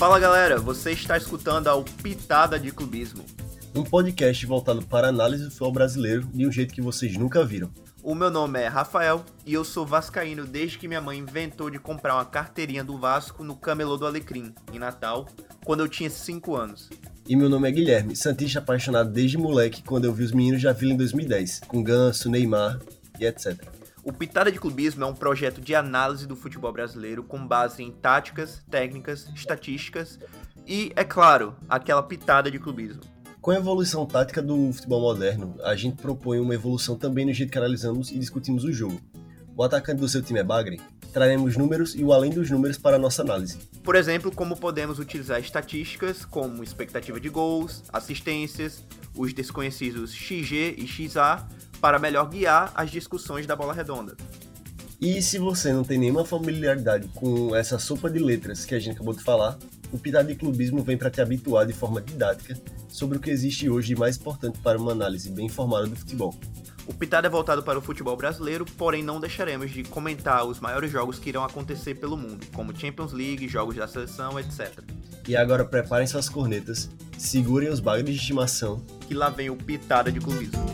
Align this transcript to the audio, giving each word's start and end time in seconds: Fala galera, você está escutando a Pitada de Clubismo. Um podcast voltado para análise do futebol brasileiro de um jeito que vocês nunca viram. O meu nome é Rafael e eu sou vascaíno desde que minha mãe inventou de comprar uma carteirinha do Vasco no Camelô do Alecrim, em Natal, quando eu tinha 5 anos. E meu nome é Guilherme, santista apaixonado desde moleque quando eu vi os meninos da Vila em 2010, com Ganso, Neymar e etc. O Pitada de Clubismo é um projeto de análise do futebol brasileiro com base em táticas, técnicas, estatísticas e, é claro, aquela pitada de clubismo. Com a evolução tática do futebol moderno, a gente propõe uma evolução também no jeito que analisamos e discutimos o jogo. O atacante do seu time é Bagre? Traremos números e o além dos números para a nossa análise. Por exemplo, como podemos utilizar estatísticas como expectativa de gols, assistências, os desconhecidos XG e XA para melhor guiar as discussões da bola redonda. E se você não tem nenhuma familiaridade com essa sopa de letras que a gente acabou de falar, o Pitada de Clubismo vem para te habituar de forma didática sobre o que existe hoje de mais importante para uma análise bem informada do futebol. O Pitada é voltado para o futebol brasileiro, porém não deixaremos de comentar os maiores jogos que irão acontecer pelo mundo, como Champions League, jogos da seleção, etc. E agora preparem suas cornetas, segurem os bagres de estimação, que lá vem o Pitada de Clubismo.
Fala 0.00 0.18
galera, 0.18 0.58
você 0.58 0.92
está 0.92 1.14
escutando 1.18 1.68
a 1.68 1.82
Pitada 2.02 2.58
de 2.58 2.72
Clubismo. 2.72 3.22
Um 3.74 3.84
podcast 3.84 4.46
voltado 4.46 4.80
para 4.80 5.08
análise 5.08 5.44
do 5.44 5.50
futebol 5.50 5.72
brasileiro 5.72 6.22
de 6.32 6.46
um 6.46 6.50
jeito 6.50 6.72
que 6.72 6.80
vocês 6.80 7.18
nunca 7.18 7.44
viram. 7.44 7.70
O 8.02 8.14
meu 8.14 8.30
nome 8.30 8.58
é 8.58 8.66
Rafael 8.66 9.22
e 9.44 9.52
eu 9.52 9.62
sou 9.62 9.84
vascaíno 9.84 10.46
desde 10.46 10.78
que 10.78 10.88
minha 10.88 11.02
mãe 11.02 11.18
inventou 11.18 11.68
de 11.68 11.78
comprar 11.78 12.14
uma 12.14 12.24
carteirinha 12.24 12.82
do 12.82 12.96
Vasco 12.96 13.44
no 13.44 13.54
Camelô 13.54 13.98
do 13.98 14.06
Alecrim, 14.06 14.54
em 14.72 14.78
Natal, 14.78 15.28
quando 15.66 15.80
eu 15.80 15.88
tinha 15.88 16.08
5 16.08 16.56
anos. 16.56 16.88
E 17.28 17.36
meu 17.36 17.50
nome 17.50 17.68
é 17.68 17.70
Guilherme, 17.70 18.16
santista 18.16 18.58
apaixonado 18.58 19.10
desde 19.10 19.36
moleque 19.36 19.82
quando 19.82 20.06
eu 20.06 20.14
vi 20.14 20.24
os 20.24 20.32
meninos 20.32 20.62
da 20.62 20.72
Vila 20.72 20.94
em 20.94 20.96
2010, 20.96 21.60
com 21.68 21.82
Ganso, 21.82 22.30
Neymar 22.30 22.80
e 23.20 23.26
etc. 23.26 23.79
O 24.02 24.12
Pitada 24.12 24.50
de 24.50 24.58
Clubismo 24.58 25.04
é 25.04 25.06
um 25.06 25.14
projeto 25.14 25.60
de 25.60 25.74
análise 25.74 26.26
do 26.26 26.34
futebol 26.34 26.72
brasileiro 26.72 27.22
com 27.22 27.46
base 27.46 27.82
em 27.82 27.90
táticas, 27.90 28.62
técnicas, 28.70 29.28
estatísticas 29.34 30.18
e, 30.66 30.90
é 30.96 31.04
claro, 31.04 31.54
aquela 31.68 32.02
pitada 32.02 32.50
de 32.50 32.58
clubismo. 32.58 33.02
Com 33.42 33.50
a 33.50 33.56
evolução 33.56 34.06
tática 34.06 34.40
do 34.40 34.72
futebol 34.72 35.02
moderno, 35.02 35.54
a 35.62 35.76
gente 35.76 36.00
propõe 36.00 36.40
uma 36.40 36.54
evolução 36.54 36.96
também 36.96 37.26
no 37.26 37.32
jeito 37.32 37.50
que 37.50 37.58
analisamos 37.58 38.10
e 38.10 38.18
discutimos 38.18 38.64
o 38.64 38.72
jogo. 38.72 38.98
O 39.54 39.62
atacante 39.62 40.00
do 40.00 40.08
seu 40.08 40.22
time 40.22 40.40
é 40.40 40.44
Bagre? 40.44 40.80
Traremos 41.12 41.56
números 41.56 41.94
e 41.94 42.02
o 42.02 42.12
além 42.12 42.30
dos 42.30 42.50
números 42.50 42.78
para 42.78 42.96
a 42.96 42.98
nossa 42.98 43.20
análise. 43.20 43.58
Por 43.82 43.96
exemplo, 43.96 44.30
como 44.30 44.56
podemos 44.56 44.98
utilizar 44.98 45.40
estatísticas 45.40 46.24
como 46.24 46.62
expectativa 46.62 47.20
de 47.20 47.28
gols, 47.28 47.82
assistências, 47.92 48.82
os 49.14 49.32
desconhecidos 49.32 50.12
XG 50.12 50.76
e 50.78 50.86
XA 50.86 51.46
para 51.80 51.98
melhor 51.98 52.28
guiar 52.28 52.72
as 52.74 52.90
discussões 52.90 53.46
da 53.46 53.56
bola 53.56 53.72
redonda. 53.72 54.16
E 55.00 55.22
se 55.22 55.38
você 55.38 55.72
não 55.72 55.82
tem 55.82 55.98
nenhuma 55.98 56.26
familiaridade 56.26 57.08
com 57.14 57.56
essa 57.56 57.78
sopa 57.78 58.10
de 58.10 58.18
letras 58.18 58.66
que 58.66 58.74
a 58.74 58.78
gente 58.78 58.96
acabou 58.96 59.14
de 59.14 59.22
falar, 59.22 59.58
o 59.90 59.98
Pitada 59.98 60.28
de 60.28 60.34
Clubismo 60.34 60.82
vem 60.82 60.98
para 60.98 61.10
te 61.10 61.22
habituar 61.22 61.66
de 61.66 61.72
forma 61.72 62.02
didática 62.02 62.54
sobre 62.86 63.16
o 63.16 63.20
que 63.20 63.30
existe 63.30 63.68
hoje 63.70 63.88
de 63.88 63.96
mais 63.96 64.18
importante 64.18 64.58
para 64.58 64.78
uma 64.78 64.92
análise 64.92 65.30
bem 65.30 65.46
informada 65.46 65.86
do 65.86 65.96
futebol. 65.96 66.38
O 66.86 66.92
Pitada 66.92 67.28
é 67.28 67.30
voltado 67.30 67.62
para 67.62 67.78
o 67.78 67.82
futebol 67.82 68.16
brasileiro, 68.16 68.66
porém 68.76 69.02
não 69.02 69.20
deixaremos 69.20 69.70
de 69.70 69.84
comentar 69.84 70.44
os 70.44 70.60
maiores 70.60 70.90
jogos 70.90 71.18
que 71.18 71.28
irão 71.28 71.44
acontecer 71.44 71.94
pelo 71.94 72.16
mundo, 72.16 72.46
como 72.52 72.76
Champions 72.76 73.12
League, 73.12 73.48
jogos 73.48 73.76
da 73.76 73.86
seleção, 73.86 74.38
etc. 74.38 74.80
E 75.26 75.36
agora 75.36 75.64
preparem 75.64 76.06
suas 76.06 76.28
cornetas, 76.28 76.90
segurem 77.20 77.68
os 77.68 77.80
bagres 77.80 78.14
de 78.14 78.20
estimação, 78.20 78.82
que 79.06 79.14
lá 79.14 79.28
vem 79.28 79.50
o 79.50 79.56
Pitada 79.56 80.10
de 80.10 80.18
Clubismo. 80.18 80.69